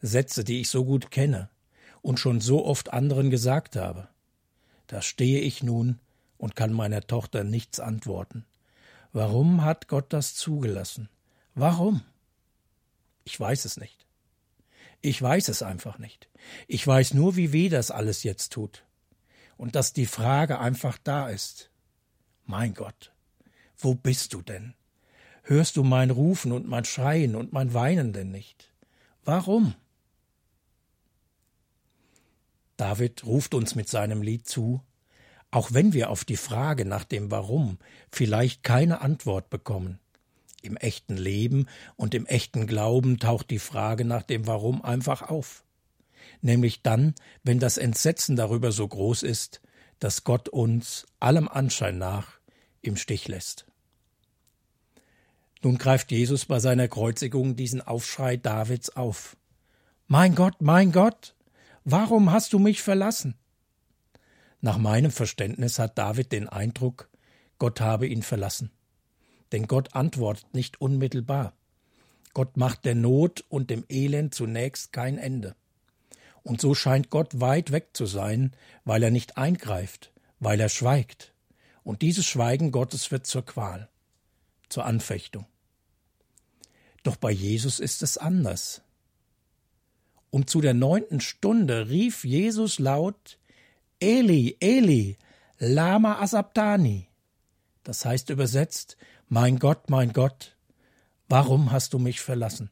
[0.00, 1.50] Sätze, die ich so gut kenne
[2.02, 4.08] und schon so oft anderen gesagt habe.
[4.86, 5.98] Da stehe ich nun
[6.38, 8.46] und kann meiner Tochter nichts antworten.
[9.12, 11.08] Warum hat Gott das zugelassen?
[11.54, 12.02] Warum?
[13.24, 14.06] Ich weiß es nicht.
[15.00, 16.28] Ich weiß es einfach nicht.
[16.66, 18.84] Ich weiß nur, wie weh das alles jetzt tut.
[19.56, 21.70] Und dass die Frage einfach da ist.
[22.46, 23.12] Mein Gott,
[23.76, 24.74] wo bist du denn?
[25.48, 28.70] Hörst du mein Rufen und mein Schreien und mein Weinen denn nicht?
[29.24, 29.74] Warum?
[32.76, 34.82] David ruft uns mit seinem Lied zu,
[35.50, 37.78] auch wenn wir auf die Frage nach dem Warum
[38.10, 39.98] vielleicht keine Antwort bekommen.
[40.60, 45.64] Im echten Leben und im echten Glauben taucht die Frage nach dem Warum einfach auf.
[46.42, 49.62] Nämlich dann, wenn das Entsetzen darüber so groß ist,
[49.98, 52.38] dass Gott uns, allem Anschein nach,
[52.82, 53.67] im Stich lässt.
[55.62, 59.36] Nun greift Jesus bei seiner Kreuzigung diesen Aufschrei Davids auf.
[60.06, 61.34] Mein Gott, mein Gott,
[61.84, 63.34] warum hast du mich verlassen?
[64.60, 67.10] Nach meinem Verständnis hat David den Eindruck,
[67.58, 68.70] Gott habe ihn verlassen.
[69.50, 71.54] Denn Gott antwortet nicht unmittelbar.
[72.34, 75.56] Gott macht der Not und dem Elend zunächst kein Ende.
[76.44, 78.52] Und so scheint Gott weit weg zu sein,
[78.84, 81.34] weil er nicht eingreift, weil er schweigt.
[81.82, 83.88] Und dieses Schweigen Gottes wird zur Qual
[84.68, 85.46] zur Anfechtung.
[87.02, 88.82] Doch bei Jesus ist es anders.
[90.30, 93.38] Und zu der neunten Stunde rief Jesus laut
[94.00, 95.16] Eli, Eli,
[95.58, 97.08] Lama Asabtani.
[97.82, 98.96] Das heißt übersetzt,
[99.28, 100.56] mein Gott, mein Gott,
[101.28, 102.70] warum hast du mich verlassen?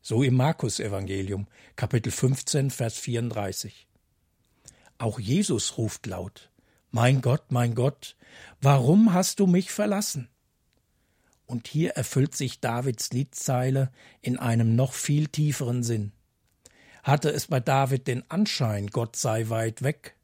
[0.00, 3.86] So im Markus Evangelium, Kapitel 15, Vers 34.
[4.98, 6.50] Auch Jesus ruft laut,
[6.90, 8.16] mein Gott, mein Gott,
[8.60, 10.28] warum hast du mich verlassen?
[11.52, 16.12] Und hier erfüllt sich Davids Liedzeile in einem noch viel tieferen Sinn.
[17.02, 20.16] Hatte es bei David den Anschein, Gott sei weit weg,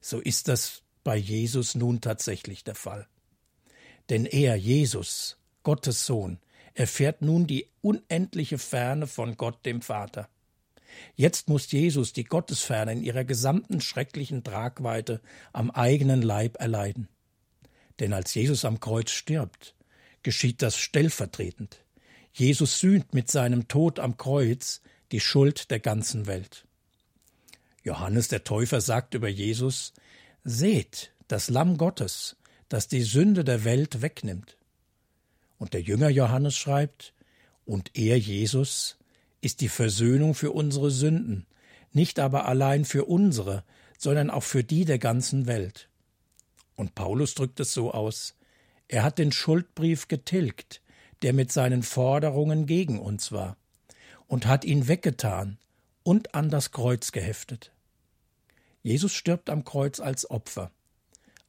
[0.00, 3.06] so ist das bei Jesus nun tatsächlich der Fall.
[4.08, 6.38] Denn er, Jesus, Gottes Sohn,
[6.72, 10.30] erfährt nun die unendliche Ferne von Gott dem Vater.
[11.14, 15.20] Jetzt muss Jesus die Gottesferne in ihrer gesamten schrecklichen Tragweite
[15.52, 17.06] am eigenen Leib erleiden.
[17.98, 19.74] Denn als Jesus am Kreuz stirbt,
[20.22, 21.78] geschieht das stellvertretend.
[22.32, 26.64] Jesus sühnt mit seinem Tod am Kreuz die Schuld der ganzen Welt.
[27.82, 29.92] Johannes der Täufer sagt über Jesus
[30.44, 32.36] Seht, das Lamm Gottes,
[32.68, 34.56] das die Sünde der Welt wegnimmt.
[35.58, 37.14] Und der Jünger Johannes schreibt
[37.64, 38.98] Und er, Jesus,
[39.40, 41.46] ist die Versöhnung für unsere Sünden,
[41.92, 43.64] nicht aber allein für unsere,
[43.98, 45.88] sondern auch für die der ganzen Welt.
[46.76, 48.34] Und Paulus drückt es so aus
[48.92, 50.82] Er hat den Schuldbrief getilgt,
[51.22, 53.56] der mit seinen Forderungen gegen uns war,
[54.26, 55.58] und hat ihn weggetan
[56.02, 57.70] und an das Kreuz geheftet.
[58.82, 60.72] Jesus stirbt am Kreuz als Opfer,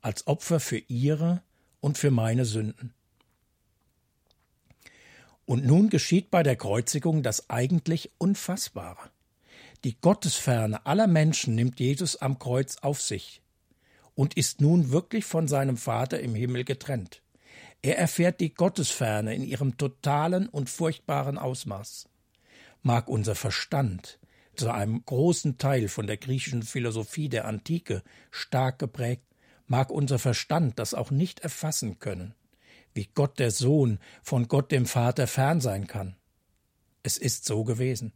[0.01, 1.41] als Opfer für ihre
[1.79, 2.93] und für meine Sünden.
[5.47, 9.09] Und nun geschieht bei der Kreuzigung das eigentlich Unfassbare.
[9.83, 13.41] Die Gottesferne aller Menschen nimmt Jesus am Kreuz auf sich
[14.13, 17.23] und ist nun wirklich von seinem Vater im Himmel getrennt.
[17.81, 22.07] Er erfährt die Gottesferne in ihrem totalen und furchtbaren Ausmaß.
[22.83, 24.19] Mag unser Verstand,
[24.55, 29.25] zu einem großen Teil von der griechischen Philosophie der Antike stark geprägt,
[29.65, 32.35] mag unser Verstand das auch nicht erfassen können,
[32.93, 36.15] wie Gott der Sohn von Gott dem Vater fern sein kann.
[37.03, 38.13] Es ist so gewesen.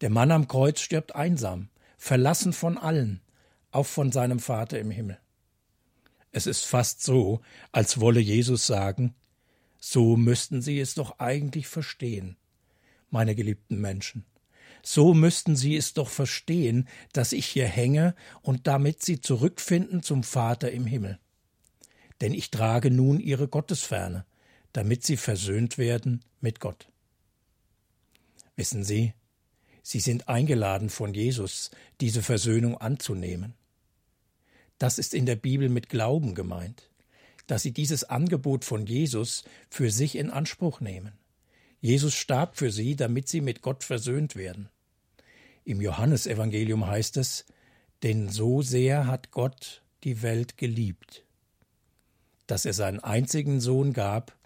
[0.00, 3.20] Der Mann am Kreuz stirbt einsam, verlassen von allen,
[3.70, 5.18] auch von seinem Vater im Himmel.
[6.32, 7.40] Es ist fast so,
[7.72, 9.14] als wolle Jesus sagen,
[9.78, 12.36] so müssten Sie es doch eigentlich verstehen,
[13.10, 14.24] meine geliebten Menschen.
[14.82, 20.22] So müssten Sie es doch verstehen, dass ich hier hänge und damit Sie zurückfinden zum
[20.22, 21.18] Vater im Himmel
[22.20, 24.24] denn ich trage nun ihre Gottesferne,
[24.72, 26.88] damit sie versöhnt werden mit Gott.
[28.56, 29.14] Wissen Sie,
[29.82, 33.54] Sie sind eingeladen von Jesus, diese Versöhnung anzunehmen.
[34.78, 36.90] Das ist in der Bibel mit Glauben gemeint,
[37.46, 41.12] dass Sie dieses Angebot von Jesus für sich in Anspruch nehmen.
[41.80, 44.68] Jesus starb für Sie, damit Sie mit Gott versöhnt werden.
[45.64, 47.44] Im Johannesevangelium heißt es,
[48.02, 51.24] denn so sehr hat Gott die Welt geliebt,
[52.46, 54.36] dass er seinen einzigen Sohn gab,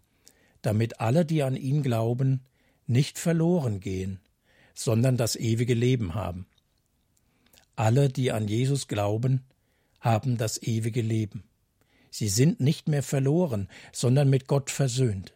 [0.63, 2.41] damit alle, die an ihn glauben,
[2.87, 4.21] nicht verloren gehen,
[4.75, 6.47] sondern das ewige Leben haben.
[7.77, 9.43] Alle, die an Jesus glauben,
[10.03, 11.45] haben das ewige Leben.
[12.11, 15.33] Sie sind nicht mehr verloren, sondern mit Gott versöhnt.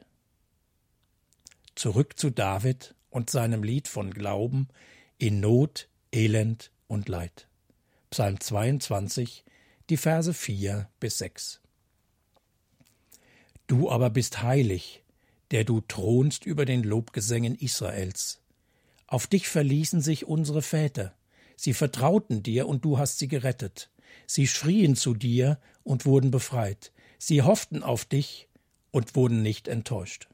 [1.74, 4.68] Zurück zu David und seinem Lied von Glauben
[5.16, 7.48] in Not, Elend und Leid.
[8.10, 9.44] Psalm 22,
[9.88, 11.60] die Verse 4 bis 6.
[13.66, 15.02] Du aber bist heilig,
[15.50, 18.40] der du thronst über den Lobgesängen Israels.
[19.06, 21.14] Auf dich verließen sich unsere Väter.
[21.56, 23.90] Sie vertrauten dir und du hast sie gerettet.
[24.26, 26.92] Sie schrien zu dir und wurden befreit.
[27.18, 28.48] Sie hofften auf dich
[28.90, 30.28] und wurden nicht enttäuscht.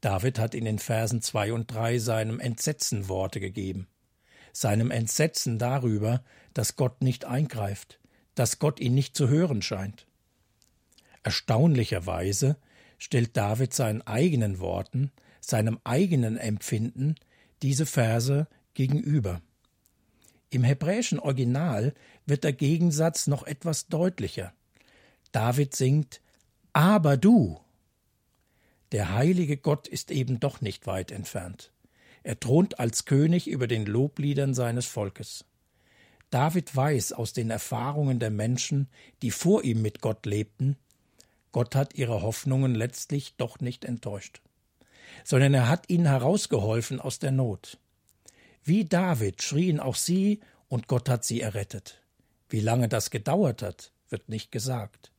[0.00, 3.86] David hat in den Versen zwei und drei seinem Entsetzen Worte gegeben.
[4.52, 8.00] Seinem Entsetzen darüber, dass Gott nicht eingreift,
[8.34, 10.06] dass Gott ihn nicht zu hören scheint.
[11.22, 12.56] Erstaunlicherweise
[12.98, 17.14] stellt David seinen eigenen Worten, seinem eigenen Empfinden
[17.62, 19.40] diese Verse gegenüber.
[20.50, 21.94] Im hebräischen Original
[22.26, 24.52] wird der Gegensatz noch etwas deutlicher.
[25.32, 26.20] David singt
[26.72, 27.60] Aber du.
[28.92, 31.72] Der heilige Gott ist eben doch nicht weit entfernt.
[32.22, 35.44] Er thront als König über den Lobliedern seines Volkes.
[36.30, 38.88] David weiß aus den Erfahrungen der Menschen,
[39.22, 40.76] die vor ihm mit Gott lebten,
[41.52, 44.40] Gott hat ihre Hoffnungen letztlich doch nicht enttäuscht,
[45.22, 47.78] sondern er hat ihnen herausgeholfen aus der Not.
[48.64, 52.01] Wie David schrien auch sie, und Gott hat sie errettet.
[52.52, 55.10] Wie lange das gedauert hat, wird nicht gesagt.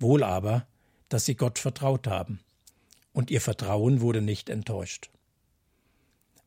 [0.00, 0.66] Wohl aber,
[1.08, 2.40] dass sie Gott vertraut haben.
[3.12, 5.08] Und ihr Vertrauen wurde nicht enttäuscht.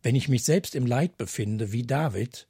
[0.03, 2.49] Wenn ich mich selbst im Leid befinde, wie David,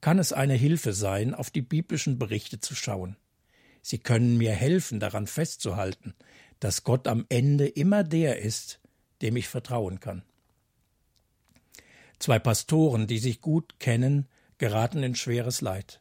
[0.00, 3.16] kann es eine Hilfe sein, auf die biblischen Berichte zu schauen.
[3.82, 6.14] Sie können mir helfen, daran festzuhalten,
[6.60, 8.80] dass Gott am Ende immer der ist,
[9.20, 10.22] dem ich vertrauen kann.
[12.20, 16.00] Zwei Pastoren, die sich gut kennen, geraten in schweres Leid.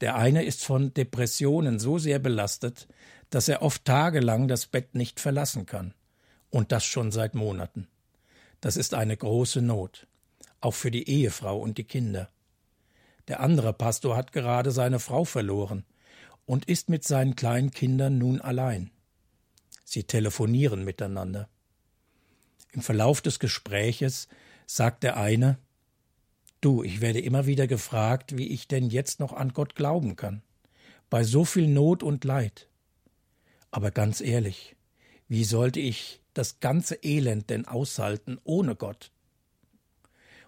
[0.00, 2.88] Der eine ist von Depressionen so sehr belastet,
[3.30, 5.94] dass er oft tagelang das Bett nicht verlassen kann,
[6.50, 7.88] Und das schon seit Monaten.
[8.60, 10.06] Das ist eine große Not,
[10.60, 12.30] auch für die Ehefrau und die Kinder.
[13.28, 15.84] Der andere Pastor hat gerade seine Frau verloren
[16.46, 18.90] und ist mit seinen kleinen Kindern nun allein.
[19.84, 21.48] Sie telefonieren miteinander.
[22.72, 24.28] Im Verlauf des Gespräches
[24.66, 25.58] sagt der eine
[26.60, 30.42] Du, ich werde immer wieder gefragt, wie ich denn jetzt noch an Gott glauben kann,
[31.10, 32.68] bei so viel Not und Leid.
[33.70, 34.76] Aber ganz ehrlich,
[35.28, 39.10] wie sollte ich das ganze Elend denn aushalten ohne Gott?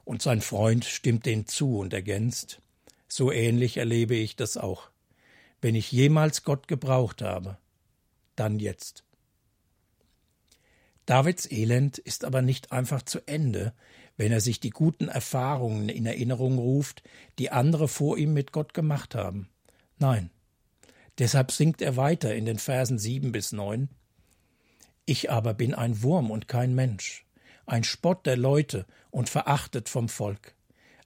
[0.05, 2.63] Und sein Freund stimmt den zu und ergänzt,
[3.09, 4.91] so ähnlich erlebe ich das auch.
[5.61, 7.59] Wenn ich jemals Gott gebraucht habe,
[8.37, 9.05] dann jetzt.
[11.05, 13.73] Davids Elend ist aber nicht einfach zu Ende,
[14.19, 17.03] wenn er sich die guten Erfahrungen in Erinnerung ruft,
[17.39, 19.49] die andere vor ihm mit Gott gemacht haben.
[19.99, 20.31] Nein.
[21.19, 23.89] Deshalb singt er weiter in den Versen sieben bis neun.
[25.07, 27.25] Ich aber bin ein Wurm und kein Mensch,
[27.65, 30.55] ein Spott der Leute und verachtet vom Volk.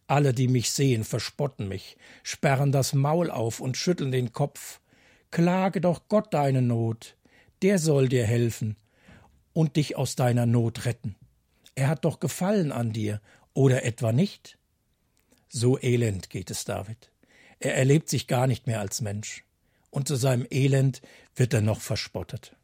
[0.07, 4.81] Alle, die mich sehen, verspotten mich, sperren das Maul auf und schütteln den Kopf.
[5.31, 7.17] Klage doch Gott deine Not,
[7.63, 8.77] der soll dir helfen,
[9.53, 11.15] und dich aus deiner Not retten.
[11.75, 13.21] Er hat doch Gefallen an dir,
[13.55, 14.59] oder etwa nicht?
[15.49, 17.11] So elend geht es David.
[17.61, 19.45] Er erlebt sich gar nicht mehr als Mensch,
[19.91, 21.03] und zu seinem Elend
[21.37, 22.57] wird er noch verspottet.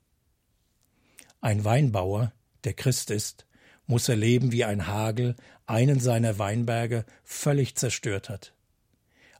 [1.41, 2.33] Ein Weinbauer,
[2.65, 3.47] der Christ ist,
[3.87, 5.37] muss erleben, wie ein Hagel
[5.67, 8.55] einen seiner Weinberge völlig zerstört hat.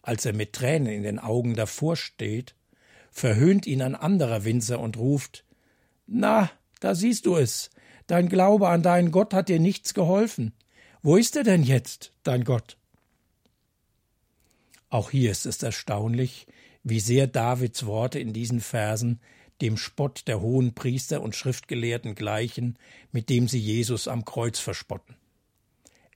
[0.03, 2.55] Als er mit Tränen in den Augen davor steht,
[3.11, 5.45] verhöhnt ihn ein anderer Winzer und ruft
[6.07, 6.51] Na,
[6.81, 7.71] da siehst du es.
[8.09, 10.53] Dein Glaube an deinen Gott hat dir nichts geholfen.
[11.03, 12.77] Wo ist er denn jetzt, dein Gott?
[14.89, 16.47] Auch hier ist es erstaunlich,
[16.83, 19.21] wie sehr Davids Worte in diesen Versen
[19.61, 22.79] dem Spott der hohen Priester und Schriftgelehrten gleichen,
[23.13, 25.17] mit dem sie Jesus am Kreuz verspotten.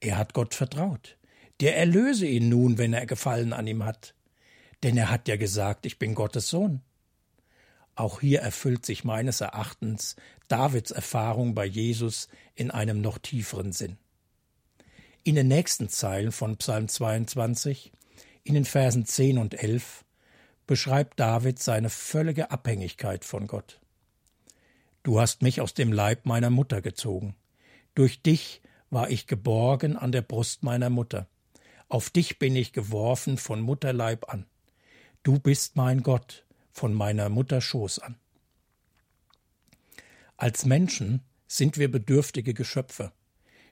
[0.01, 1.19] Er hat Gott vertraut.
[1.61, 4.15] Der erlöse ihn nun, wenn er Gefallen an ihm hat.
[4.83, 6.81] Denn er hat ja gesagt, ich bin Gottes Sohn.
[7.95, 10.17] Auch hier erfüllt sich meines Erachtens
[10.49, 13.99] Davids Erfahrung bei Jesus in einem noch tieferen Sinn.
[15.25, 17.93] In den nächsten Zeilen von Psalm 22,
[18.45, 20.05] in den Versen 10 und 11,
[20.67, 23.81] beschreibt David seine völlige Abhängigkeit von Gott.
[25.03, 27.35] Du hast mich aus dem Leib meiner Mutter gezogen.
[27.95, 31.27] Durch dich war ich geborgen an der Brust meiner Mutter.
[31.89, 34.47] Auf dich bin ich geworfen von Mutterleib an.
[35.23, 38.17] Du bist mein Gott, von meiner Mutter Schoß an.
[40.37, 43.13] Als Menschen sind wir bedürftige Geschöpfe.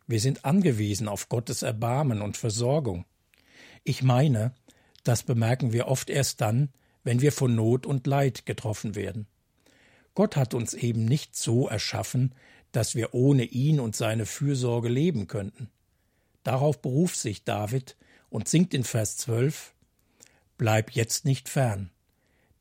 [0.07, 3.05] Wir sind angewiesen auf Gottes Erbarmen und Versorgung.
[3.82, 4.55] Ich meine,
[5.03, 6.68] das bemerken wir oft erst dann,
[7.03, 9.26] wenn wir von Not und Leid getroffen werden.
[10.14, 12.34] Gott hat uns eben nicht so erschaffen,
[12.72, 15.70] dass wir ohne ihn und seine Fürsorge leben könnten.
[16.42, 17.96] Darauf beruft sich David
[18.28, 19.74] und singt in Vers 12
[20.57, 21.90] Bleib jetzt nicht fern,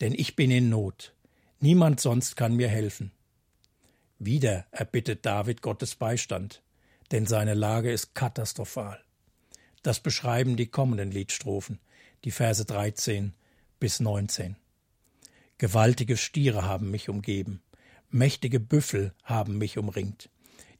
[0.01, 1.13] denn ich bin in Not.
[1.59, 3.11] Niemand sonst kann mir helfen.
[4.17, 6.61] Wieder erbittet David Gottes Beistand,
[7.11, 9.01] denn seine Lage ist katastrophal.
[9.83, 11.79] Das beschreiben die kommenden Liedstrophen,
[12.25, 13.33] die Verse 13
[13.79, 14.55] bis 19.
[15.57, 17.61] Gewaltige Stiere haben mich umgeben,
[18.09, 20.29] mächtige Büffel haben mich umringt.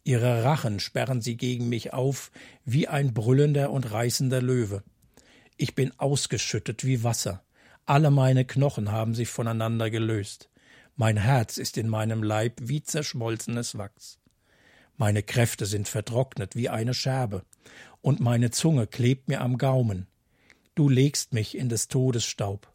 [0.04, 2.32] Ihre Rachen sperren sie gegen mich auf
[2.66, 4.84] wie ein brüllender und reißender Löwe.
[5.58, 7.44] Ich bin ausgeschüttet wie Wasser,
[7.90, 10.52] alle meine Knochen haben sich voneinander gelöst.
[10.96, 14.20] Mein Herz ist in meinem Leib wie zerschmolzenes Wachs.
[14.96, 17.44] Meine Kräfte sind vertrocknet wie eine Scherbe,
[18.02, 20.06] und meine Zunge klebt mir am Gaumen.
[20.76, 22.72] Du legst mich in des Todes Staub.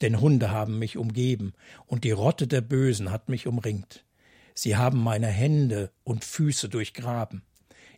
[0.00, 1.52] Denn Hunde haben mich umgeben,
[1.84, 4.06] und die Rotte der Bösen hat mich umringt.
[4.54, 7.42] Sie haben meine Hände und Füße durchgraben.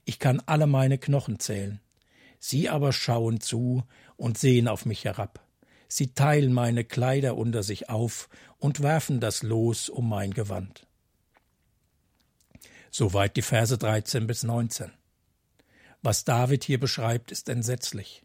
[0.05, 1.79] Ich kann alle meine Knochen zählen.
[2.41, 3.85] Sie aber schauen zu
[4.17, 5.47] und sehen auf mich herab.
[5.95, 10.87] Sie teilen meine Kleider unter sich auf und werfen das Los um mein Gewand.
[12.91, 14.91] Soweit die Verse 13 bis 19.
[16.01, 18.23] Was David hier beschreibt, ist entsetzlich.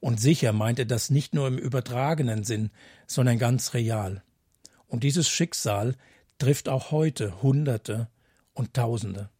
[0.00, 2.70] Und sicher meint er das nicht nur im übertragenen Sinn,
[3.06, 4.22] sondern ganz real.
[4.86, 5.96] Und dieses Schicksal
[6.36, 8.10] trifft auch heute Hunderte
[8.52, 9.30] und Tausende.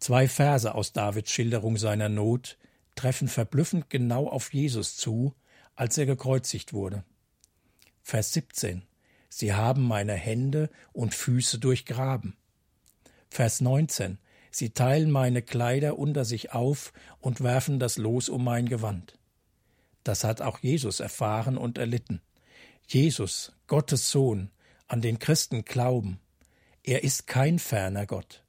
[0.00, 2.58] Zwei Verse aus Davids Schilderung seiner Not
[2.96, 5.36] treffen verblüffend genau auf Jesus zu,
[5.74, 7.04] als er gekreuzigt wurde.
[8.02, 8.82] Vers 17.
[9.28, 12.36] Sie haben meine Hände und Füße durchgraben.
[13.30, 14.18] Vers 19.
[14.50, 19.18] Sie teilen meine Kleider unter sich auf und werfen das Los um mein Gewand.
[20.04, 22.20] Das hat auch Jesus erfahren und erlitten.
[22.86, 24.50] Jesus, Gottes Sohn,
[24.86, 26.20] an den Christen glauben.
[26.82, 28.44] Er ist kein ferner Gott.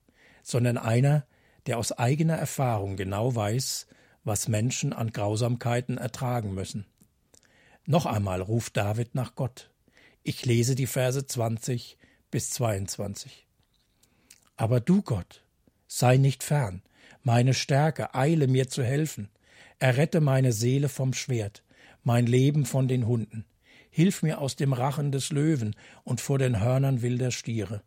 [0.46, 1.26] sondern einer,
[1.66, 3.88] der aus eigener Erfahrung genau weiß,
[4.24, 6.86] was Menschen an Grausamkeiten ertragen müssen.
[7.86, 9.70] Noch einmal ruft David nach Gott.
[10.24, 11.98] Ich lese die Verse 20
[12.32, 13.46] bis 22.
[14.58, 15.44] Aber du, Gott,
[15.88, 16.82] sei nicht fern,
[17.22, 19.30] meine Stärke, eile mir zu helfen,
[19.78, 21.64] errette meine Seele vom Schwert,
[22.04, 23.46] mein Leben von den Hunden,
[23.90, 27.84] hilf mir aus dem Rachen des Löwen und vor den Hörnern wilder Stiere.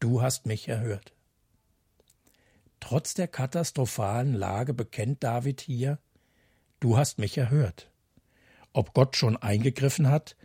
[0.00, 1.14] Du hast mich erhört.
[2.80, 5.98] Trotz der katastrophalen Lage bekennt David hier,
[6.80, 7.90] Du hast mich erhört.
[8.72, 10.36] Ob Gott schon eingegriffen hat,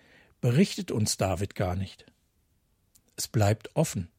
[0.41, 2.05] berichtet uns David gar nicht.
[3.15, 4.09] Es bleibt offen.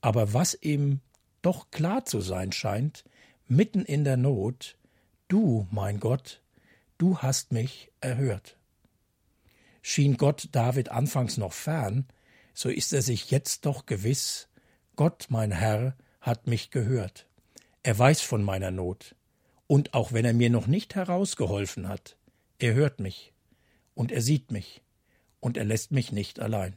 [0.00, 1.00] Aber was ihm
[1.42, 3.04] doch klar zu sein scheint,
[3.46, 4.76] mitten in der Not,
[5.28, 6.42] du, mein Gott,
[6.98, 8.58] du hast mich erhört.
[9.80, 12.06] Schien Gott David anfangs noch fern,
[12.52, 14.48] so ist er sich jetzt doch gewiss,
[14.96, 17.26] Gott, mein Herr, hat mich gehört.
[17.82, 19.14] Er weiß von meiner Not.
[19.66, 22.17] Und auch wenn er mir noch nicht herausgeholfen hat,
[22.58, 23.32] er hört mich
[23.94, 24.82] und er sieht mich
[25.40, 26.76] und er lässt mich nicht allein.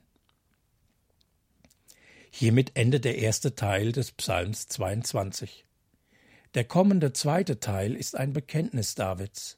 [2.31, 5.65] Hiermit endet der erste Teil des Psalms 22.
[6.53, 9.57] Der kommende zweite Teil ist ein Bekenntnis Davids.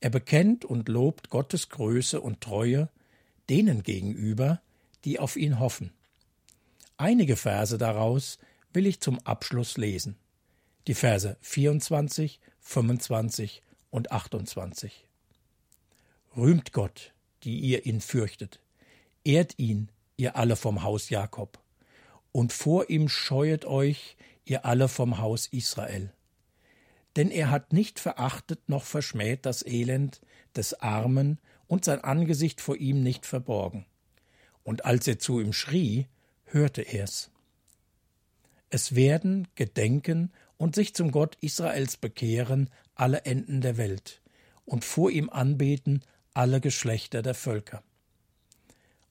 [0.00, 2.90] Er bekennt und lobt Gottes Größe und Treue
[3.48, 4.60] denen gegenüber,
[5.04, 5.92] die auf ihn hoffen.
[6.96, 8.38] Einige Verse daraus
[8.72, 10.16] will ich zum Abschluss lesen
[10.86, 15.06] die Verse 24, 25 und 28.
[16.36, 17.14] Rühmt Gott,
[17.44, 18.60] die ihr ihn fürchtet,
[19.22, 21.60] ehrt ihn, ihr alle vom Haus Jakob,
[22.32, 26.12] und vor ihm scheuet euch, ihr alle vom Haus Israel.
[27.14, 30.20] Denn er hat nicht verachtet noch verschmäht das Elend
[30.56, 33.86] des Armen und sein Angesicht vor ihm nicht verborgen.
[34.64, 36.08] Und als er zu ihm schrie,
[36.46, 37.30] hörte er's.
[38.70, 44.20] Es werden gedenken und sich zum Gott Israels bekehren alle Enden der Welt
[44.64, 46.02] und vor ihm anbeten
[46.34, 47.82] alle Geschlechter der Völker.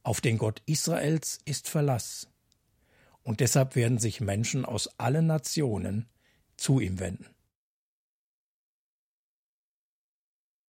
[0.03, 2.27] Auf den Gott Israels ist Verlass,
[3.23, 6.09] und deshalb werden sich Menschen aus allen Nationen
[6.57, 7.25] zu ihm wenden.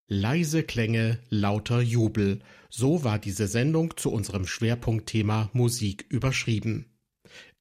[0.07, 6.87] Leise Klänge, lauter Jubel, so war diese Sendung zu unserem Schwerpunktthema Musik überschrieben.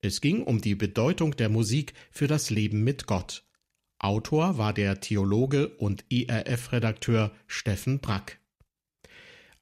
[0.01, 3.47] Es ging um die Bedeutung der Musik für das Leben mit Gott.
[3.97, 8.42] Autor war der Theologe und IRF-Redakteur Steffen Brack.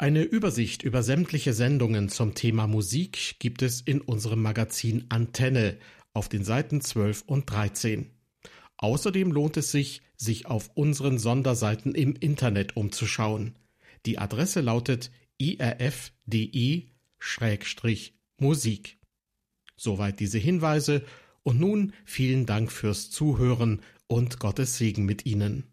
[0.01, 5.77] Eine Übersicht über sämtliche Sendungen zum Thema Musik gibt es in unserem Magazin Antenne
[6.15, 8.09] auf den Seiten 12 und 13.
[8.77, 13.59] Außerdem lohnt es sich, sich auf unseren Sonderseiten im Internet umzuschauen.
[14.07, 16.17] Die Adresse lautet irf.de-musik.
[19.77, 21.05] Soweit diese Hinweise
[21.43, 25.71] und nun vielen Dank fürs Zuhören und Gottes Segen mit Ihnen.